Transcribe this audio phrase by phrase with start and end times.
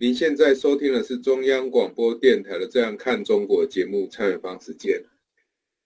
[0.00, 5.02] 您现在收听的是中央广播电台的《这样看中国》节目，蔡明芳时间。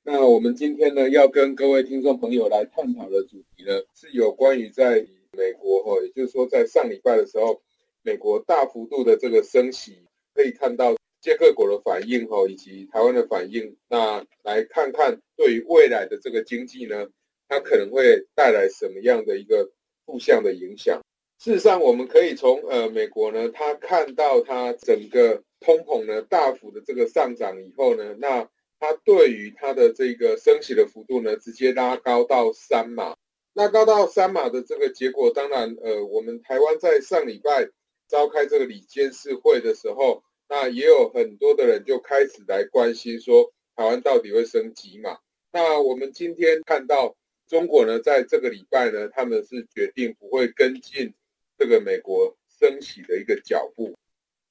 [0.02, 7.62] 那我们今天呢，要跟各位听众朋友来探讨的主题呢，是有关于在美国哈，也就是说在上礼拜的时候，
[8.02, 9.96] 美国大幅度的这个升息，
[10.34, 13.74] 可以看到世界各国的反应哈，以及台湾的反应。
[13.88, 17.08] 那来看看对于未来的这个经济呢，
[17.48, 19.72] 它可能会带来什么样的一个
[20.04, 21.00] 负向的影响？
[21.42, 33.16] 事实上，我们可以从呃美国呢，它看到它整个通膨呢大幅的这个上涨以后呢，那它对于它的这个升息的幅度呢，直接拉高到三码。
[33.54, 37.68] 拉高到三码的这个结果，当然，呃，我们台湾在上礼拜
[38.06, 45.18] 召开这个理监事会的时候，那也有很多的人就开始来关心说，台湾到底会升几码？
[45.52, 47.16] 那我们今天看到
[47.48, 51.12] 中国呢，在这个礼拜呢，他们是决定不会跟进
[51.58, 53.94] 这个美国升息的一个脚步。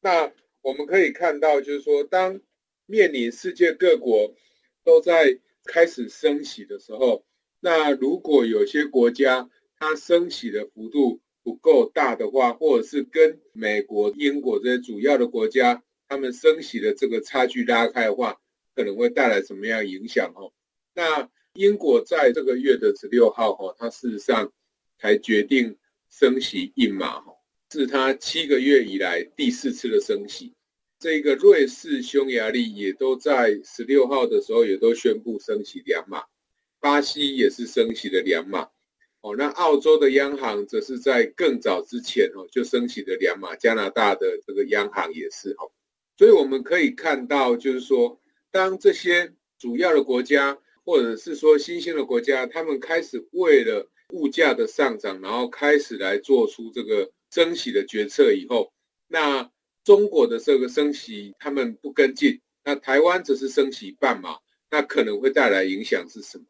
[0.01, 2.39] 那我们可以看到，就是说当
[2.85, 4.35] 面临世界各国
[4.83, 7.23] 都在开始升息的时候，
[7.59, 18.39] 那如果有些国家它升息的幅度不够大的话，或者是跟美国、英国这些主要的国家他们升息的这个差距拉开的话，
[18.75, 20.31] 可能会带来什么样影响？
[20.35, 20.51] 哦，
[20.93, 24.51] 那英国在这个月的十六号，哈，它事实上
[24.99, 25.77] 才决定
[26.11, 27.33] 升息一码，哈，
[27.71, 30.53] 是它七个月以来第四次的升息。
[30.99, 36.23] 这个瑞士、匈牙利也都在十六号的时候也都宣布升息两码，
[36.79, 38.69] 巴西也是升息的两码，
[39.21, 45.71] 哦，那澳洲的央行则是在更早之前哦就升息的两码，加拿大的这个央行也是哦，
[46.17, 48.21] 所以我们可以看到，就是说，
[48.51, 58.71] 当这些主要的国家或者是说新兴的国家，他们开始为了物价的上涨，然后开始来做出这个升息的决策以后，
[59.07, 59.51] 那。
[59.83, 64.37] 中国的这个升息，他们不跟进，那台湾则是升息半码，
[64.69, 66.45] 那可能会带来影响是什么？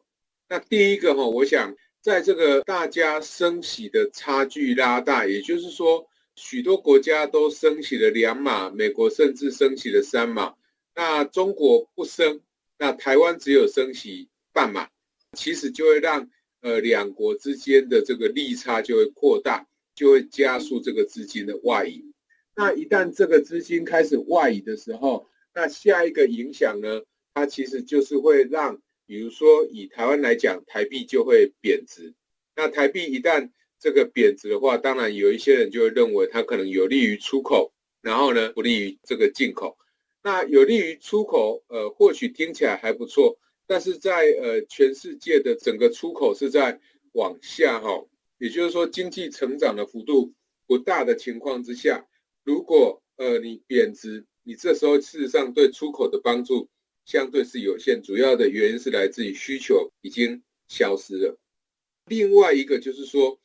[0.50, 6.06] 那第一个哈，我想在这个大家升息的差距拉大，也就是说，
[6.36, 10.54] 许多国家都升息了两码，美国甚至升息了三码，
[10.94, 12.38] 那中国不升，
[12.76, 14.86] 那台湾只有升息半码，
[15.32, 16.28] 其实就会让
[16.62, 22.02] 呃两国之间的这个利差就会扩大，就会加速这个资金的外移。
[22.56, 27.02] 那一旦这个资金开始外移的时候，那下一个影响呢？
[27.34, 32.12] 它其实就是会让，比如说以台湾来讲，台币就会贬值。
[32.54, 37.72] 那台币一旦这个贬值的话，当然有一些人就会认为它可能有利于出口，
[38.02, 39.78] 然后呢不利于这个进口。
[40.22, 43.38] 那有利于出口，呃，或许听起来还不错，
[43.72, 46.78] 但是在呃全世界的整个出口是在
[47.12, 48.04] 往下哈，
[48.36, 50.34] 也就是说经济成长的幅度
[50.66, 52.06] 不大的情况之下。
[52.44, 56.68] 如果呃你贬值，你这时候事实上对出口的帮助
[57.06, 61.38] 相对是有限，主要的原因是来自于需求已经消失了。
[62.04, 63.40] 另外一个就是说，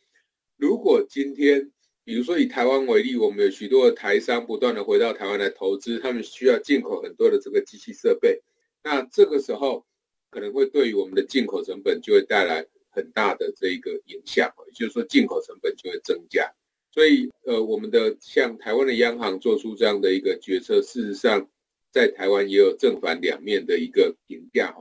[0.57, 1.71] 如果今天
[2.03, 8.41] 比如说以台湾为例，我们有许多的台商不断的回到台湾来投资，他们需要进口很多的这个机器设备，
[8.83, 9.85] 那这个时候
[10.37, 16.47] 可能会对于我们的进口成本就会带来很大的这一个影响，也就是说进口成本就会增加。
[16.91, 21.49] 所以，呃，我们的像台湾的央行做出这样的一个决策，事实上，
[21.91, 24.75] 在台湾也有正反两面的一个评价。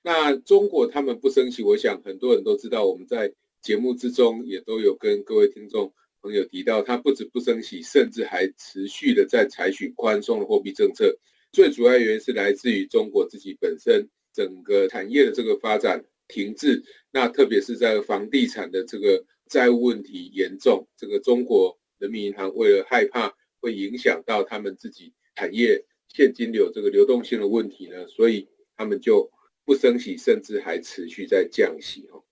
[0.00, 5.92] 那中国他们不升息，我想很多人都知道，我们在节目之中也都有跟各位听众
[6.22, 11.18] 朋友提到，它不止不升息，甚至还持续的在采取宽松的货币政策。
[11.52, 19.24] 最主要原因是来自于中国自己本身整个产业的这个发展停滞，那特别是在房地产的这个。
[19.50, 28.46] 债务问题严重，这个中国人民银行为了害怕会影响到他们自己产业现金流这个流动性的问题呢，所以
[28.76, 29.28] 他们就
[29.64, 32.22] 不升息，甚至还持续在降息哦。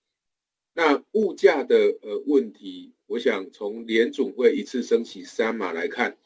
[0.73, 6.17] 那物价的呃问题，我想从联总会一次升息三码来看，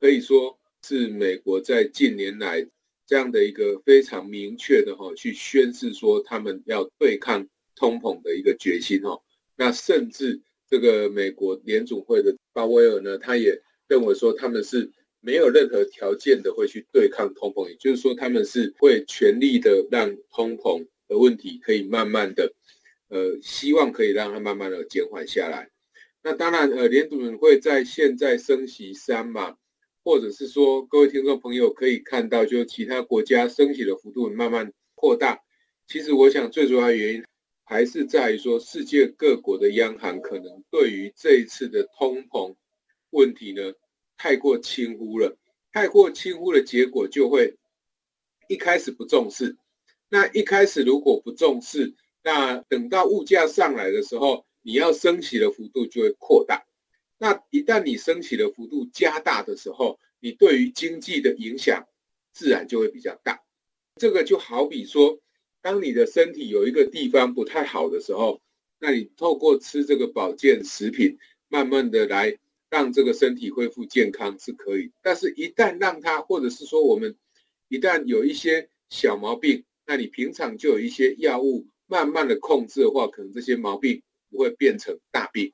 [0.00, 2.66] 可以说是美国在近年来
[3.10, 9.20] 这样的一个非常明确的哈，去宣示说他们要对抗通膨的一个决心哦。
[9.56, 22.54] 那甚至这个美国联准会的鲍威尔呢，他也认为说他们是没有任何条件的会去对抗通膨，也就是说，他们是会全力的让通膨的问题可以慢慢的，
[23.08, 25.68] 呃，希望可以让它慢慢的减缓下来。
[26.22, 29.56] 那当然，呃，联准会在现在升息三嘛，
[30.02, 35.40] 或者是说，各位听众朋友可以看到，就其他国家升息的幅度慢慢扩大。
[35.86, 37.24] 其实，我想最主要的原因
[37.64, 42.54] 还是在于说，世界各国的央行可能对于这一次的通膨
[43.10, 43.72] 问题呢，
[44.16, 45.36] 太过轻忽了，
[45.72, 47.56] 太过轻忽的结果就会
[48.48, 49.56] 一开始不重视。
[50.08, 56.64] 那一开始如果不重视，那等到物价上来的时候，你要升息的幅度就会扩大。
[57.20, 61.86] 那一旦你升起的幅度加大的时候，你对于经济的影响
[62.32, 63.40] 自然就会比较大。
[63.96, 65.20] 这个就好比说，
[65.60, 68.40] 当你的身体有一个地方不太好的时候，
[68.78, 71.18] 那你透过吃这个保健食品，
[71.48, 72.36] 慢慢的来。
[72.72, 77.16] 让这个身体恢复健康是可以，但是，一旦让它，或者是说我们
[77.66, 84.00] 一旦有一些小毛病，那你平常就有一些药物慢慢的控制的话，可能这些毛病
[84.30, 85.52] 不会变成大病。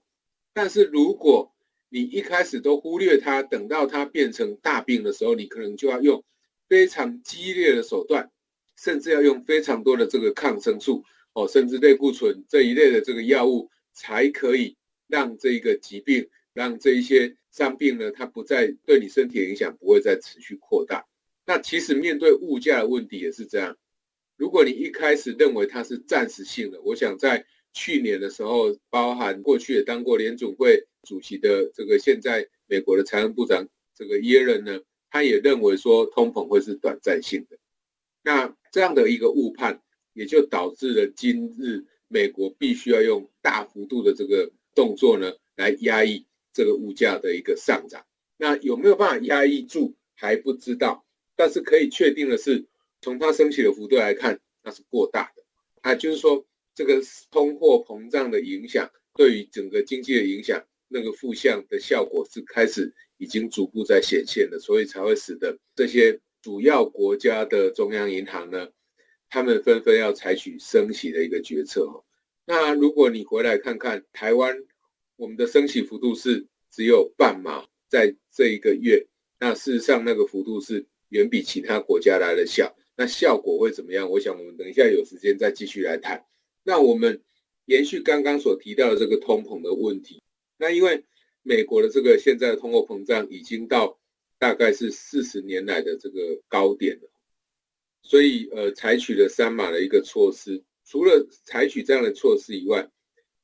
[0.53, 1.56] 但是，如果
[1.88, 6.25] 你一开始都忽略它，等到它变成大病的时候，你可能就要用
[6.69, 8.31] 非常激烈的手段，
[8.77, 16.29] 甚至要用非常多的这个抗生素哦，甚至类固醇这一类的这个药物，才可以让这个疾病。
[16.53, 21.05] 让这一些伤病呢，它不再对你身体的影响不会再持续扩大。
[21.44, 23.77] 那其实面对物价的问题也是这样。
[24.39, 27.44] 如果你一开始认为它是暂时性的，我想在
[27.76, 34.81] 去年的时候，包含过去也当过联总会主席的这个现在美国的财政部长这个耶伦呢，
[35.11, 37.58] 他也认为说通膨会是短暂性的。
[38.23, 39.82] 那这样的一个误判，
[40.14, 46.25] 也就导致了今日美国必须要用大幅度的这个动作呢来压抑。
[46.56, 48.06] 这个物价的一个上涨，
[48.38, 51.05] 那有没有办法压抑住还不知道，
[51.37, 52.64] 但是可以确定的是，
[53.02, 55.43] 从它升起的幅度来看，那是过大的。
[55.82, 56.46] 啊，就是说
[56.76, 57.02] 这个
[57.32, 68.69] 通货膨胀的影响对于整个经济的影响，那个负向的效果是开始已经逐步在显现的，所以才会使得这些主要国家的中央银行呢，
[69.28, 72.05] 他们纷纷要采取升息的一个决策。
[72.44, 74.56] 那如果你回来看看台湾。
[75.19, 79.06] 我们的升息幅度是只有半码，在这一个月，
[79.40, 84.11] 那事实上那个幅度是远比其他国家来的小，那效果会怎么样？
[84.11, 86.22] 我想我们等一下有时间再继续来谈。
[86.67, 87.23] 那我们
[87.67, 90.21] 延续刚刚所提到的这个通膨的问题，
[90.57, 91.05] 那因为
[91.43, 94.01] 美国的这个现在的通货膨胀已经到
[94.37, 97.09] 大概是四十年来的这个高点了，
[98.03, 102.91] 所以呃采取了三码的一个措施，除了采取这样的措施以外。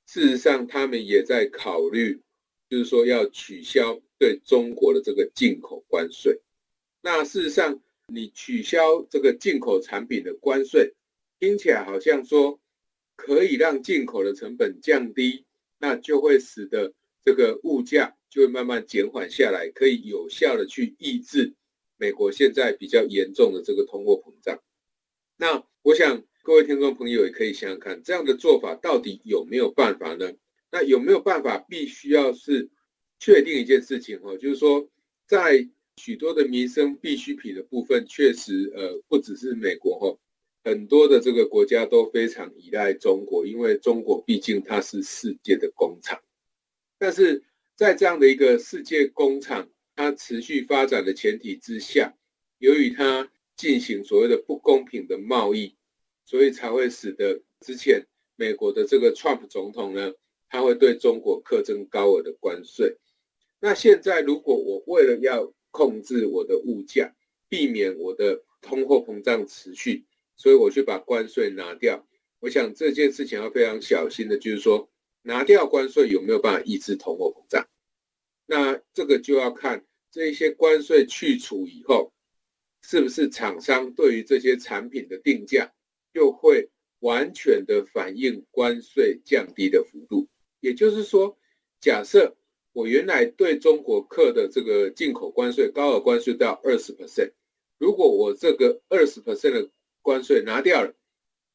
[0.05, 2.21] 事实上，他们也在考虑，
[2.69, 6.41] 就是说要取消对中国的这个进口关税。
[7.01, 10.93] 那事实上，你取消这个进口产品的关税，
[11.39, 12.59] 听起来好像说
[13.25, 15.45] 可以让进口的成本降低，
[15.79, 16.93] 那就会使得
[17.25, 21.55] 这个物价就会慢慢减缓下来，可以有效的去抑制
[21.97, 24.61] 美国现在比较严重的这个通货膨胀。
[25.37, 26.25] 那我想。
[26.45, 30.33] 各位听众朋友也可以想想看，这样的做法到底有没有办法呢？
[30.73, 31.59] 那有没有办法？
[31.69, 32.69] 必须要是
[33.21, 34.91] 确定一件事情哦，就是说，
[35.29, 40.19] 在许多的民生必需品的部分，确实呃，不只是美国哈，
[40.65, 46.21] 很多的这个国家都非常依赖中国，因为中国毕竟它是世界的工厂。
[46.99, 47.45] 但是
[47.77, 52.15] 在这样的一个世界工厂它持续发展的前提之下，
[52.59, 55.75] 由于它进行所谓的不公平的贸易。
[56.25, 60.15] 所以才会使得之前美国的这个 Trump 总统呢，
[60.49, 62.97] 他会对中国课征高额的关税。
[63.61, 67.13] 那现在如果我为了要控制我的物价，
[67.49, 70.05] 避免我的通货膨胀持续，
[70.37, 72.07] 所以我去把关税拿掉。
[72.41, 74.91] 我想这件事情要非常小心的，就是说
[75.23, 77.69] 拿掉关税有没有办法抑制通货膨胀？
[78.47, 82.13] 那这个就要看这一些关税去除以后，
[82.83, 85.73] 是不是厂商对于这些产品的定价。
[86.15, 90.29] 就会完全的反映关税降低的幅度，
[90.61, 91.39] 也就是说，
[91.81, 92.37] 假设
[92.75, 97.33] 我原来对中国客的这个进口关税高额关税到二十 percent，
[97.79, 99.71] 如果我这个二十 percent 的
[100.03, 100.95] 关税拿掉了，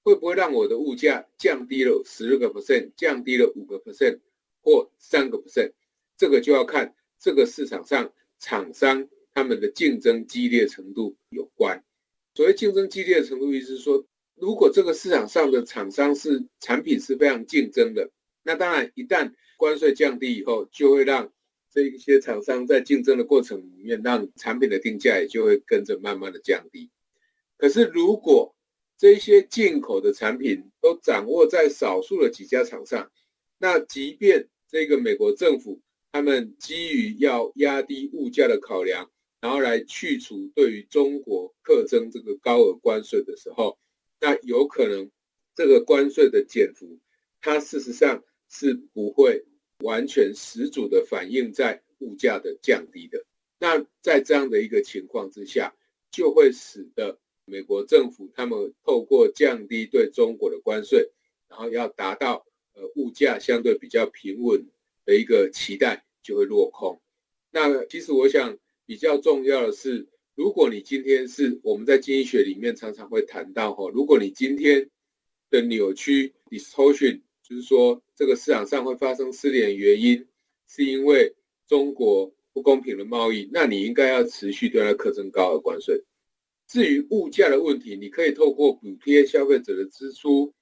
[0.03, 4.19] 会不会让我的物价降低了十个 percent，降低了五个 percent
[4.61, 5.73] 或三个 percent？
[6.17, 11.83] 这个就要看这个市场上厂商他们的竞争激烈程度有关。
[12.33, 14.05] 所谓竞争激烈程度，意思是说。
[14.39, 18.11] 如果这个市场上的厂商是产品是非常竞争的，
[18.43, 21.33] 那当然一旦关税降低以后，就会让
[21.73, 26.91] 这一些厂商在竞争的过程里面，让产品的定价也就会跟着慢慢的降低。
[27.57, 28.55] 可是如果
[28.97, 33.11] 这些进口的产品都掌握在少数的几家厂商，
[33.57, 39.11] 那即便这个美国政府他们基于要压低物价的考量，
[39.41, 43.77] 然后来去除对于中国课征这个高额关税的时候，
[44.19, 45.11] 那有可能
[45.55, 46.99] 这个关税的减幅，
[47.41, 49.45] 它事实上是不会
[49.83, 53.25] 完全十足的反映在物价的降低的。
[53.59, 55.75] 那在这样的一个情况之下，
[56.11, 61.09] 就会使得美国政府他们透过降低对中国的关税，
[61.49, 64.67] 然后要达到呃物价相对比较平稳
[65.05, 67.01] 的一个期待，就会落空。
[67.51, 68.57] 那其实我想。
[68.89, 74.89] 比较重要的是，如果你今天是我们在经济学里面常常会谈到哈，如果你今天
[75.49, 80.25] 的扭曲 distortion，就是说这个市场上会发生失联原因，
[80.69, 81.35] 是因为
[81.67, 86.01] 中国不公平的贸易，那你应该要持续对它课征高额关税。
[86.67, 90.53] 至于物价的问题，你可以透过补贴消费者的支出，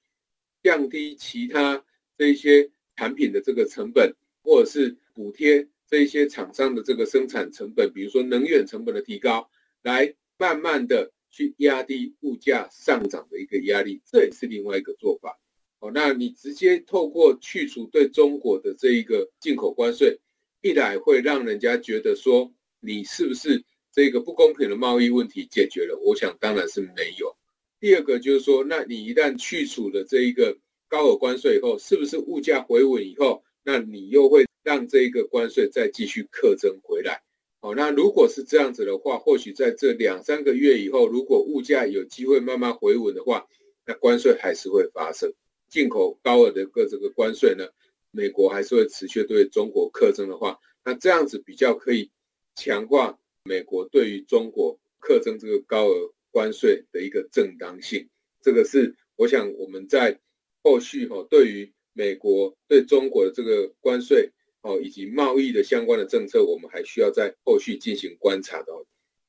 [0.62, 1.84] 降低其他
[2.16, 5.68] 这一些产品的这个成本，或者是补贴。
[5.88, 9.48] 这一些厂商的这个生产成本，比如说能源成本的提高，
[9.84, 15.38] 来慢慢的去压低物价上涨的一个压力，这也是另外一个做法。
[15.78, 20.18] 哦，那你直接透过去除对中国的这一个进口关税，
[20.60, 23.62] 一来会让人家觉得说你是不是
[23.96, 25.98] 这个不公平的贸易问题解决了？
[26.04, 27.34] 我想当然是没有。
[27.80, 34.44] 第二个就是说，那你一旦去除了这一个高额关税以后，是不是物价回稳以后，那你又会？
[34.62, 37.22] 让这一个关税再继续克征回来，
[37.60, 43.46] 好，那如果是这样子的话，或许在这两三个月以后，如果物价有机会慢慢回稳的话，
[43.86, 45.32] 那关税还是会发生。
[45.68, 47.64] 进口高额的个这个关税呢，
[48.10, 52.10] 美国还是会持续对中国克征的话，那这样子比较可以
[52.56, 58.08] 强化美国对于中国课征这个高额关税的一个正当性。
[58.42, 60.18] 这个是我想我们在
[60.62, 64.32] 后续哈，对于美国对中国的这个关税。
[64.62, 68.72] 哦，以及贸易的相关的政策，我们还需要在后续进行观察的。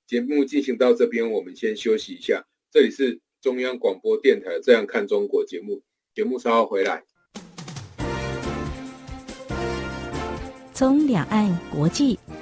[0.07, 2.47] 节目进行到这边，我们先休息一下。
[2.71, 5.83] 这里是中央广播电台《这样看中国》节目，
[6.15, 7.03] 节目稍后回来。
[10.73, 12.17] 从两岸、国际、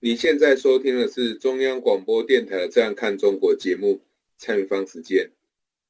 [0.00, 4.00] 你现在收听的是中央广播电台的《这样看中国》节目，
[4.36, 5.28] 蔡明芳时间。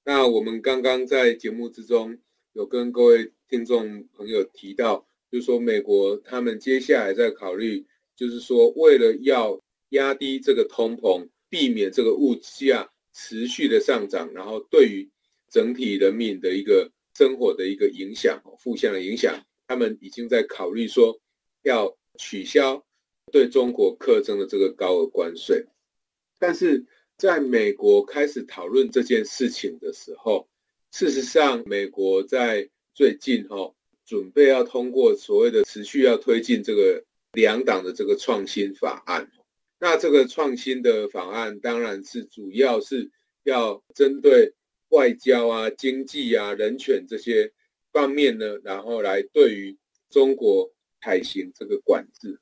[0.02, 2.16] 那我们刚刚在节目之中
[2.54, 5.06] 有跟各位听众朋友提到。
[5.30, 7.84] 就是说，美国他们接下来在考虑，
[8.16, 15.06] 就是说，为了要压低这个通膨，避免这个物价持续的上涨，然后对于
[15.50, 21.20] 整体人民的一个生活的一个影响，负向的影响，他们已经在考虑说
[21.60, 22.82] 要取消
[23.28, 25.66] 对中国课征的这个高额关税。
[26.38, 26.84] 但是，
[27.16, 30.48] 在美国开始讨论这件事情的时候，
[30.90, 33.74] 事实上，美国在最近哈。
[34.08, 39.30] 准备要通过所谓的持续要推进这个两党的这个创新法案，
[39.78, 43.10] 那这个创新的法案当然是主要是
[43.42, 44.54] 要针对
[44.88, 47.52] 外交啊、经济啊、人权这些
[47.92, 49.76] 方面呢，然后来对于
[50.08, 52.40] 中国采行这个管制。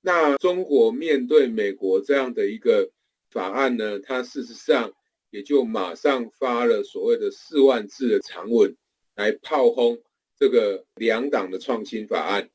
[0.00, 2.90] 那中国面对美国这样的一个
[3.30, 4.92] 法案呢，它事实上
[5.30, 8.76] 也就马上发了所谓的四万字的长文
[9.16, 9.98] 来炮轰。
[10.40, 12.48] 这个两党的创新法案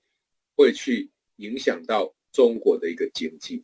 [0.56, 3.62] 会去影响到中国的一个经济。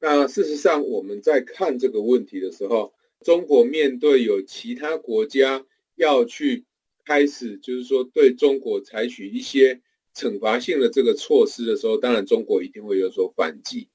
[0.00, 6.64] 那事实上，我们在看这个问题的时候，中国面对有其他国家要去
[7.04, 9.80] 开始，就是说对中国采取一些
[10.20, 13.88] 惩罚性的这个措施的时候，当然中国一定会有所反击。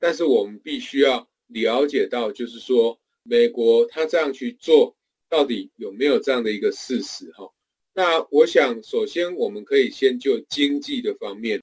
[0.00, 4.96] 但是我们必须要了解到，就是说美国他这样去做，
[5.28, 7.30] 到底有没有这样的一个事实？
[7.32, 7.48] 哈，
[7.94, 11.62] 那我想首先我们可以先就经济的方面，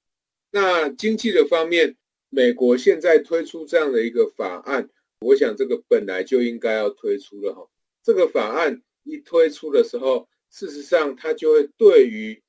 [0.50, 1.94] 那经济的方面，
[2.30, 4.88] 美国现在推出这样的一个法案，
[5.20, 7.68] 我想这个本来就应该要推出了哈。
[8.02, 12.40] 这个法案一推出的时候，事实上它就会对于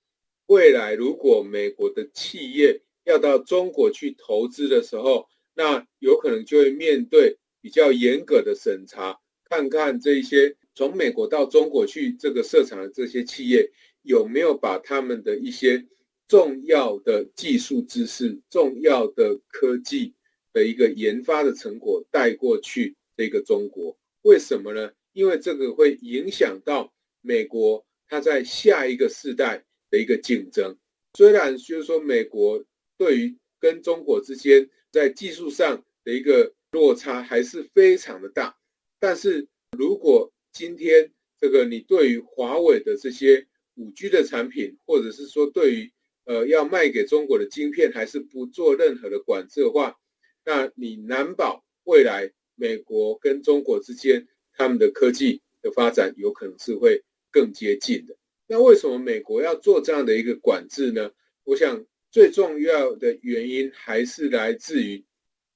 [0.50, 13.70] 未来如果美国的企业要到中国去投资的时候，那有可能就会面对比较严格的审查，看看这些从美国到中国去这个设厂的这些企业
[14.02, 15.86] 有没有把他们的一些
[16.28, 20.16] 重要的技术知识、重要的科技
[20.52, 23.96] 的一个研发的成果带过去这个中国。
[24.24, 24.90] 为什么呢？
[25.14, 26.92] 因为这个会影响到
[27.22, 30.78] 美国它在下一个世代的一个竞争。
[31.18, 32.64] 虽然就是说美国。
[33.00, 38.54] 对于跟中国之间在技术上的一个落差还是非常的大，
[39.00, 45.94] 但是如果今天这个你对于华为的这些五 G 的产品，或者是说对于
[46.26, 49.96] 呃要卖给中国的晶片，还是不做任何的管制的话，
[50.44, 58.18] 那你难保未来美国跟中国之间他们的科技的发展有可能是会更接近的。
[58.50, 61.12] 那为什么美国要做这样的一个管制呢？
[61.46, 61.86] 我想。
[62.12, 65.06] 最重要的原因还是来自于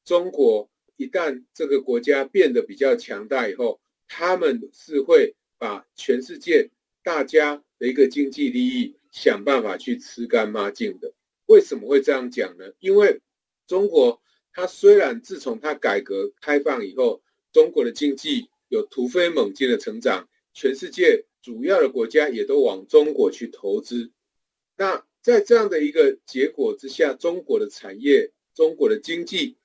[0.05, 6.69] 中国，一旦这个国家变得比较强大以后，他们是会把全世界
[7.01, 11.11] 大家的一个经济利益想办法去吃干抹净的。
[11.47, 12.65] 为什么会这样讲呢？
[12.77, 13.19] 因为
[13.65, 14.21] 中国
[14.51, 24.11] 它虽然自从它改革开放以后，中国的经济有突飞猛进的成长，全世界主要的国家也都往中国去投资，
[24.75, 25.05] 那。
[25.23, 29.55] 在这样的一个结果之下，中国的产业、中国的经济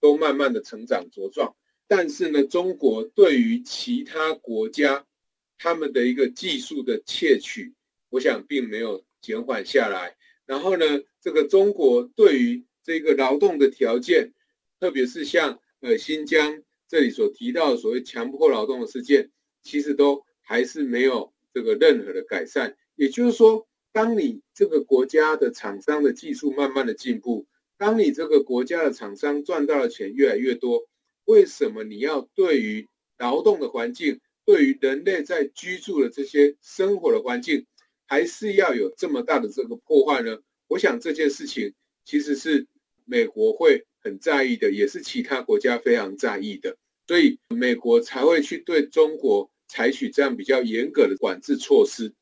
[0.00, 1.54] 都慢慢的成长茁壮。
[1.86, 5.06] 但是呢，中国对于其他国家
[5.56, 7.74] 他们的一个技术的窃取，
[8.10, 10.16] 我想并没有减缓下来。
[10.46, 10.84] 然后呢，
[11.20, 14.32] 这个中国对于这个劳动的条件，
[14.80, 19.30] 特别是像呃新疆这里所提到的所谓强迫劳动的事件，
[19.62, 22.76] 其实都还是没有这个任何的改善。
[22.96, 23.66] 也就是说。
[23.94, 27.46] 当你这个国家的厂商的技术慢慢的进步，
[27.78, 30.88] 当你这个国家的厂商赚到的钱越来越多，
[31.26, 32.88] 为什么你要对于
[33.18, 37.66] 劳动的环境，对于人类在居住的这些生活的环境，
[38.04, 40.40] 还是要有这么大的这个破坏呢？
[40.66, 41.72] 我想这件事情
[42.04, 42.66] 其实是
[43.04, 52.14] 美国会很在意的，也是其他国家非常在意的，所以美国才会去对中国采取这样比较严格的管制措施。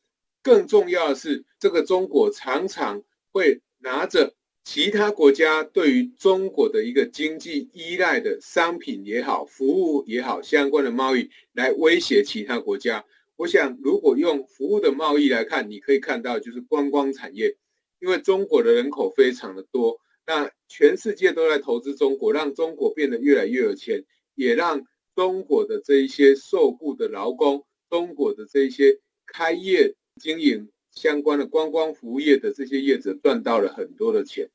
[0.43, 4.35] 更重要的是，这个中国常常会拿着
[4.65, 13.05] 其他国家对于中国的一个经济依赖的商品也好、服务也好相关的贸易来威胁其他国家。
[13.37, 17.55] 我想，如果用服务的贸易来看，你可以看到就是观光产业，
[18.01, 24.83] 因为中国的人口非常的多，那全世界都在投资中国，让中国变得越来越有钱，也让
[25.14, 29.94] 中国的这一些受雇的劳工、中国的这一些开业。
[30.20, 34.51] 经营相关的观光服务业的这些业者赚到了很多的钱，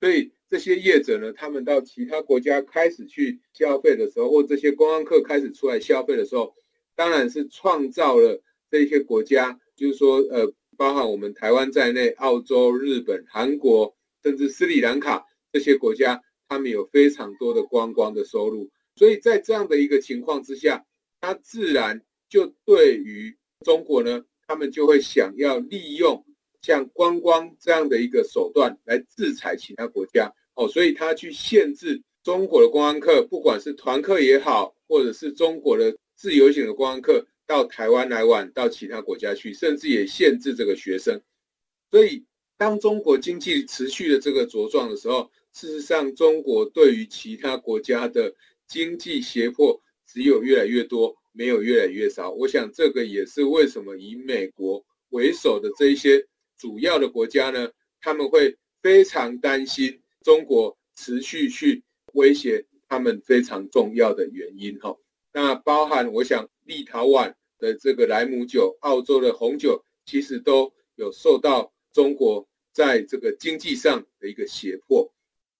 [0.00, 6.54] 所以这些业者呢，他们到其他国家开始去消费的时候，或这些观光客开始出来消费的时候，
[6.94, 20.84] 当然是创造了这些国家，就是说，呃，包含我们台湾在内，澳洲、日本、韩国，甚至斯里兰卡这些国家，他们有非常多的观光的收入，所以在这样的一个情况之下，
[21.20, 24.24] 他自然就对于中国呢。
[24.48, 26.24] 他们就会想要利用
[26.62, 41.20] 像观光这样的一个手段来制裁其他国家哦，所以他去限制中国的观光客，不管是团客也好，或者是中国的自由行的观光客到台湾来玩，到其他国家去，甚至也限制这个学生。
[41.90, 42.24] 所以，
[42.56, 48.32] 当中国经济持续的这个茁壮的时候，事实上，中国对于其他国家的
[48.68, 51.16] 经济胁迫只有越来越多。
[51.38, 56.26] 没有越来越少，我想这个也是为什么以美国为首的这一些
[56.56, 64.96] 主要的国家呢，他们会非常担心中国持续去威胁他们非常重要的原因哈。
[65.30, 75.12] 那包含我想立陶宛的这个莱姆酒、澳洲的红酒，其实都有受到中国在这个经济上的一个胁迫。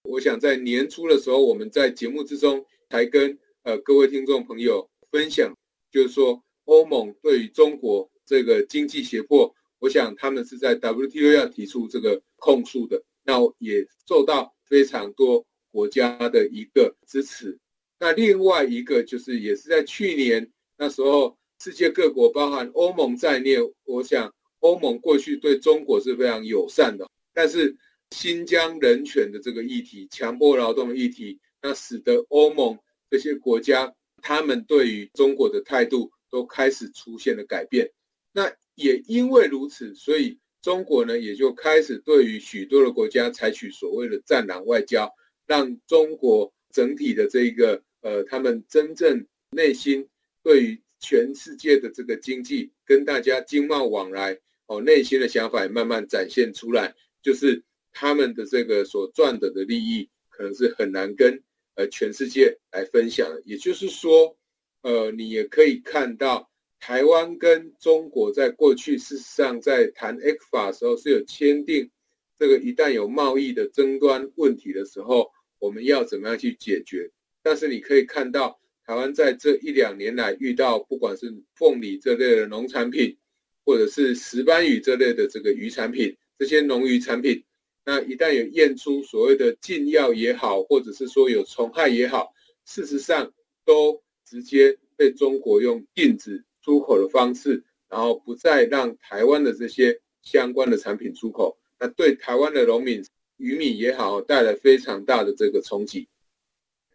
[0.04, 5.52] 我想在年初的时候，我们在节目之中才跟呃各位听众朋友分享。
[5.90, 17.58] 就是说，欧盟对于中国这个经济胁迫，我想他们是在 WTO 要提出这个控诉的，那也受到非常多国家的一个支持。
[17.98, 27.74] 那另外一个就是也是在去年那时候，世界各国包含欧盟在内，我想欧盟过去对中国是非常友善的，但是
[28.10, 32.78] 新疆人权的这个议题、强迫劳动的议题，那使得欧盟
[33.10, 37.90] 这些国家他们对于中国的态度都开始出现了改变。
[38.32, 45.10] 那也因为如此，所以中国呢也就开始对于许多的国家采取所谓的“战狼外交”，
[45.46, 50.08] 让中国整体的这个呃，他们真正内心
[50.42, 61.42] 对于全世界的这个经济跟大家经贸往来哦，内心的想法也慢慢展现出来，就是他们的这个所赚得的利益，可能是很难跟
[61.76, 63.42] 呃全世界来分享的。
[63.44, 64.36] 也就是说，
[64.82, 66.50] 呃，你也可以看到。
[66.78, 71.90] 台湾跟中国在过去事实上在谈 ECFA 的时候是有签订
[72.38, 77.10] 这个，一旦有贸易的争端问题的时候，我们要怎么样去解决？
[77.42, 83.16] 但是你可以看到，台湾在这一两年来遇到不管是凤梨这类的农产品，
[83.64, 87.42] 或者是石斑鱼这类的这个鱼产品，这些农渔产品，
[87.86, 92.34] 那一旦有验出所谓的禁药也好，或者是说有虫害也好，
[92.66, 93.32] 事实上
[93.64, 96.44] 都直接被中国用禁止。
[96.62, 106.08] 出口的方式，然后不再让台湾的这些相关的产品出口，那对台湾的农民、渔民也好，带来非常大的这个冲击。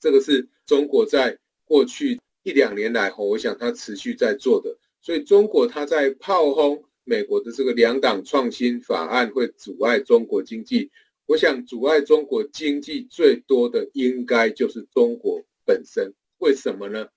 [0.02, 4.78] 这个是中国在过去一两年来，我想它持续在做的。
[5.00, 10.92] 所以中国它在炮轰美国的这个两党创新法案会阻碍中国经济。
[11.26, 16.14] 我想阻碍中国经济最多的应该就是中国本身。
[16.40, 17.08] 为什么呢？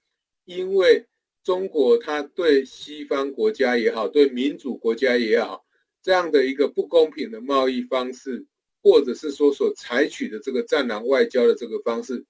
[0.45, 1.07] 因为
[1.43, 5.65] 中国它对西方国家也好，对民主国家也好，
[6.03, 8.47] 这样的一个不公平的贸易方式，
[8.83, 12.25] 或者是说所采取的这个战狼外交的这个方式，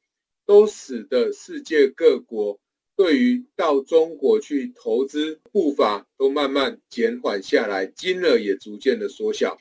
[0.47, 2.59] 都使得世界各国
[2.97, 9.59] 对于到中国去投资步伐都慢慢减缓下来，金额也逐渐的缩小。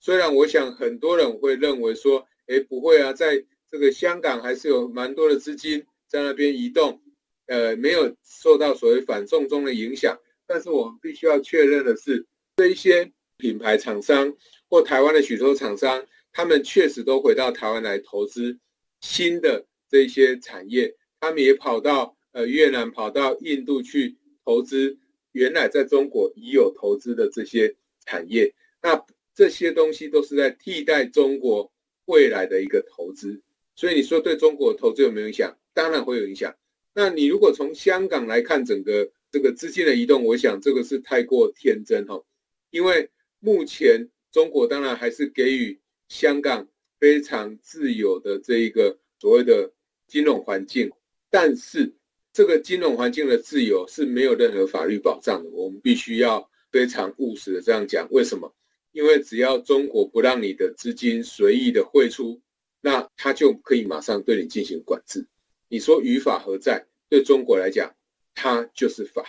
[0.00, 7.00] 虽然我想很多人会认为说，哎，不会啊，在这个香港还是有蛮多的资金在那边移动。
[7.46, 12.24] 呃，没有受到所谓反送中的影响，但是我们必须要确认的是，
[12.56, 14.34] 这一些品牌厂商
[14.70, 18.58] 或台湾的许多厂商，他们确实都回到台湾来投资
[19.00, 24.98] 新的这些产业，他们也跑到呃越南、跑到印度去投资
[25.32, 31.72] 原来在中国已有投资的这些产业，那这些东西都是在替代中国
[32.06, 33.40] 未来的一个投资，
[33.74, 35.56] 所以你说对中国投资有没有影响？
[35.72, 36.54] 当然会有影响。
[36.92, 42.22] 那你如果从香港来看整个这个资金的移动，我想这个是太过天真哦，
[42.70, 43.08] 因为
[43.40, 46.68] 目前中国当然还是给予香港
[46.98, 49.72] 非常自由的这一个所谓的
[50.06, 50.92] 金融环境，
[51.30, 51.94] 但是
[52.32, 58.08] 这个金融环境的自由是没有任何法律保障的，我们必须要非常务实的这样讲。
[58.10, 58.54] 为什么？
[58.92, 62.40] 因为只要中国不让你的资金随意的汇出，
[62.80, 65.26] 那他就可以马上对你进行管制。
[65.68, 66.86] 你说于法何在？
[67.08, 67.94] 对中国来讲，
[68.34, 69.22] 它就是法。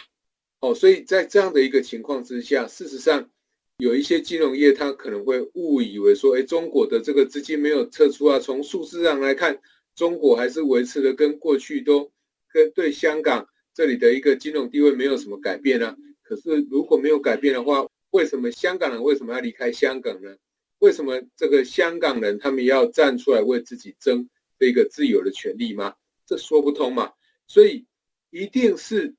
[0.61, 3.29] 哦，所以在这样的一个情况之下，事实上
[3.77, 8.39] 有一些金融业，它可能会误以为说，哎，中国的这个资金没有撤出啊。
[8.39, 9.59] 从数字上来看，
[9.95, 12.09] 中国还是维持的跟过去都
[12.53, 15.97] 跟对香港这里的一个金融地位没有什么改变啊。
[16.21, 20.35] 可是如果没有改变的话，为什么香港人为什么要离开香港呢？
[20.79, 25.95] 为什么这个香港人他们要站出来为自己争这个自由的权利吗？
[26.25, 27.11] 这说不通嘛，
[27.47, 27.85] 所以
[28.29, 29.13] 一定是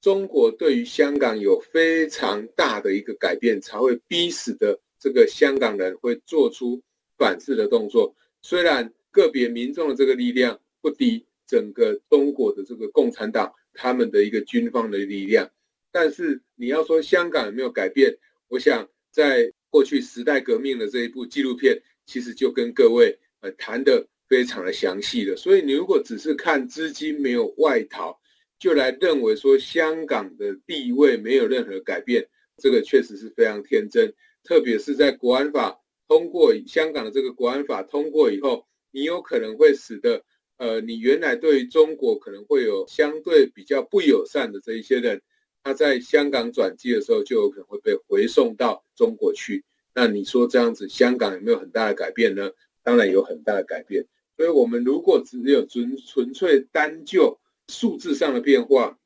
[0.00, 6.80] 中国对于香港有非常大的一个改变，才会逼死的这个香港人会做出
[7.16, 8.14] 反制的动作。
[8.40, 15.50] 虽然个别民众的这个力量不低整个中国的这个共产党他们的一个军方的力量，
[15.90, 24.06] 但是你要说香港有没有改变，我想在过去时代革命的这一部纪录片，其实就跟各位呃谈的。
[24.28, 28.20] 非常的详细的，所以你如果只是看资金没有外逃，
[28.58, 34.12] 就来认为说香港的地位没有任何改变，这个确实是非常天真。
[34.44, 40.22] 特别是在国安法通过，香港的这个国安法通过以后，你有可能会使得，
[40.58, 45.22] 呃，你原来对于中国可能会有相对比较不友善的这一些人，
[45.62, 49.64] 他在香港转机的时候就有可能会被回送到中国去。
[49.94, 52.50] 那你说这样子，香港有没有很大的改变呢？
[52.82, 54.06] 当然有很大的改变。
[54.36, 58.98] 所以，我们如果只有纯纯粹单就数字上的变化，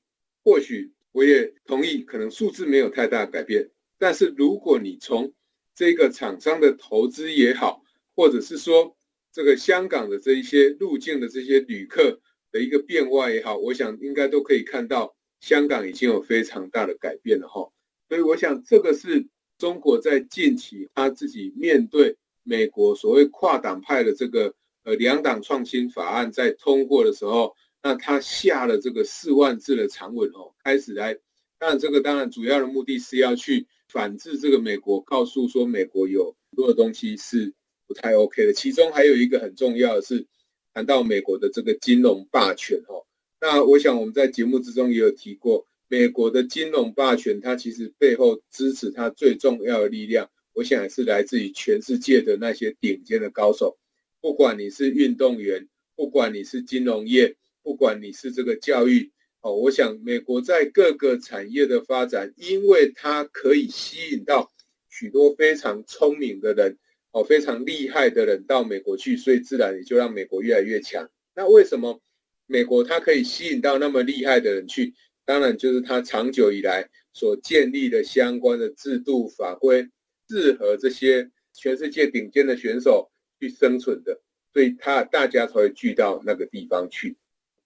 [0.45, 3.71] 或许我也同意，可能数字没有太大的改变。
[3.99, 5.33] 但是，如果你从
[5.75, 7.83] 这个厂商的投资也好，
[8.15, 8.95] 或者是说
[9.33, 17.73] 这个香港的这一些入境的这些旅客的一个变化也好，我想应该都可以看到，香港已经有非常大的改变了哈。
[18.09, 31.15] 所以我想这个是中国在近期他自己面对美国所谓跨党派的这个呃两党创新法案在通过的时候，那他下了这个四万字的长文哦，开始来，
[31.59, 37.55] 当然这个当然主要的目的是要去反制这个美国，告诉说美国有很多的东西是
[37.93, 40.27] 不太 OK 的，其中还有一个很重要的是。
[40.75, 43.05] 谈到美国的这个金融霸权，哦，
[43.39, 53.77] 那我想我们在节目之中也有提过，美国的金融霸权，它其实背后支持它最重要的力量，我想也是来自于全世界的那些顶尖的高手，
[54.23, 64.51] 不管你是运动员，不管你是金融业，不管你是这个教育，哦，我想美国在各个产业的发展，因为它可以吸引到
[64.89, 66.79] 许多非常聪明的人。
[67.13, 71.09] 哦，非常厉害的人到美国去，所以自然也就让美国越来越强。
[71.35, 72.01] 那为什么
[72.47, 74.95] 美国它可以吸引到那么厉害的人去？
[75.25, 79.87] 当然就是它长久以来所建立的相关的制度法规，
[80.29, 84.21] 适合这些全世界顶尖的选手去生存的，
[84.53, 87.17] 所以它大家才会聚到那个地方去。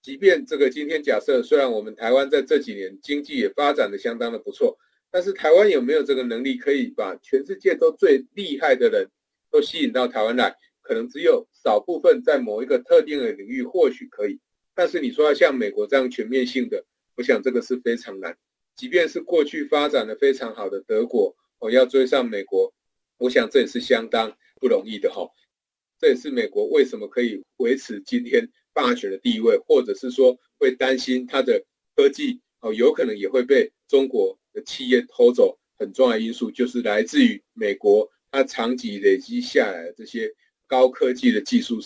[0.01, 4.77] 即便这个今天假设，虽然我们台湾在这几年经济也发展的相当的不错，
[5.09, 9.07] 但是台湾有没有这个能力可以把全世界都最厉害的人？
[9.57, 14.39] 都吸引到台湾来，可能只有少部分在某一个特定的领域或许可以，
[14.75, 18.37] 但是你说要像美国这样全面性的，我想这个是非常难。
[18.75, 22.71] 即便是过去发展的非常好的德国，哦，要追上美国，
[23.17, 25.27] 我想这也是相当不容易的哈。
[25.99, 31.65] 这也是美国为什么可以维持今天霸权的地位，或者是说会担心它的
[31.95, 38.07] 科技哦，有可能也会被中国的企业偷走，很重要因素就是来自于美国。
[38.37, 40.31] 它长期累积下来的这些
[40.67, 41.79] 高科技的技术，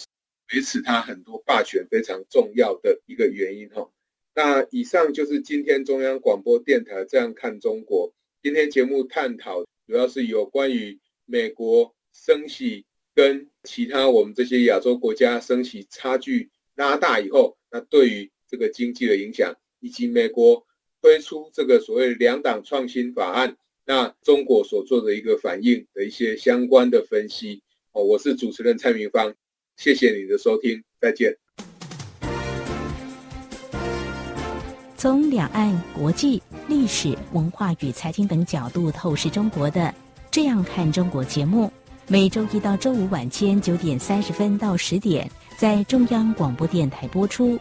[0.54, 3.90] 维持它很多霸权非常重要的一个原因哈。
[4.36, 8.14] 那以上就是今天中央广播电台这样看中国。
[8.44, 12.86] 今天节目探讨主要是有关于美国升息
[13.16, 20.68] 跟其他我们这些亚洲国家升息差距拉大以后，那对于这个经济的影响，以及美国
[21.02, 23.56] 推出这个所谓两党创新法案。
[23.86, 27.62] 那中国所做的一个反应的一些相关的分析
[27.94, 29.34] 哦，我是主持人蔡明芳，
[29.76, 31.36] 谢谢你的收听，再见。
[34.96, 39.82] 从两岸、国际、历史文化与财经等角度透视中国的
[40.30, 41.72] 《这样看中国》节目，
[42.08, 47.58] 每周一到周五晚间九点三十分到十点在中央广播电台播出。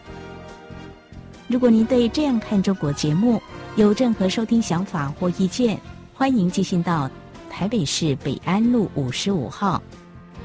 [1.49, 3.41] 如果您对《这样看中国》节目
[3.75, 5.81] 有任何收听想法或意见，
[6.21, 7.11] 欢迎寄信到
[7.49, 9.83] 台北市北安路五十五号，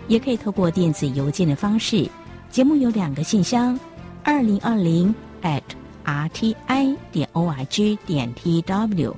[0.08, 2.10] 也可以透过电子邮件的方式。
[2.50, 3.78] 节目有两个信箱：
[4.24, 5.62] 二零二零 at
[6.06, 9.14] rti 点 org 点 tw，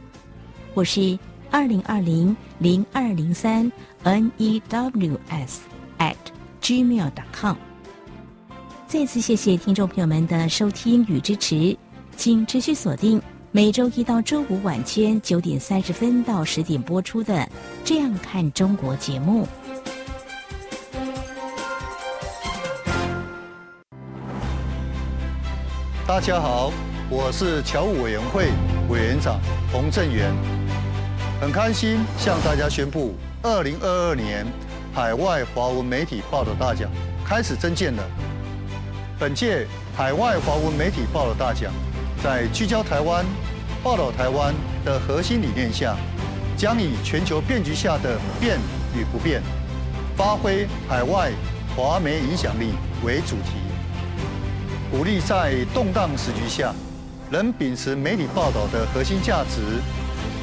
[0.73, 1.19] 或是
[1.51, 3.71] 二零二零零二零三
[4.03, 5.57] news
[5.99, 6.15] at
[6.59, 7.55] gmail.com。
[8.87, 11.77] 再次谢谢听众朋友们的收听与支持，
[12.15, 13.21] 请持续锁定。
[13.49, 17.33] 每周一到周五晚间九点三十分到十点播出的
[17.85, 19.47] 《这样看中国》节目。
[26.05, 26.73] 大家好，
[27.09, 28.49] 我是侨务委员会
[28.89, 29.39] 委员长
[29.71, 30.33] 洪正元，
[31.39, 34.45] 很开心向大家宣布，二零二二年
[34.93, 36.91] 海外华文媒体报道大奖
[37.25, 38.03] 开始征件了。
[39.17, 41.71] 本届海外华文媒体报道大奖。
[42.23, 43.23] 在聚焦台湾、
[43.83, 44.53] 报道台湾
[44.83, 45.95] 的核心理念下，
[46.57, 48.57] 将以全球变局下的变
[48.95, 49.41] 与不变，
[50.15, 51.31] 发挥海外
[51.75, 53.53] 华媒影响力为主题，
[54.89, 56.73] 鼓励在动荡时局下，
[57.29, 59.61] 仍秉持媒体报道的核心价值，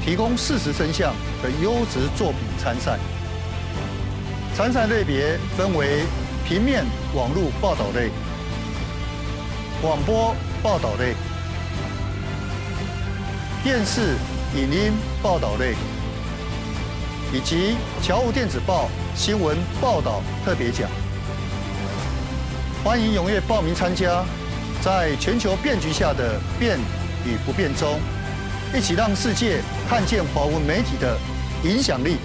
[0.04, 2.98] 提供事实真相的优质作品参赛。
[4.54, 6.04] 参赛类别分为
[6.46, 6.84] 平面、
[7.14, 8.10] 网络报道类、
[9.82, 10.32] 广播
[10.62, 11.14] 报道类。
[13.64, 14.18] 电视、
[14.54, 15.74] 影音报道类，
[17.32, 20.86] 以及侨务电子报新闻报道特别奖，
[22.84, 24.22] 欢迎踊跃报名参加。
[24.82, 26.78] 在全球变局下的变
[27.24, 27.98] 与不变中，
[28.76, 31.16] 一起让世界看见华文媒体的
[31.64, 32.18] 影响力